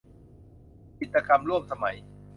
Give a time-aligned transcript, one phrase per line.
[0.99, 1.95] จิตรกรรมร่วมสมัย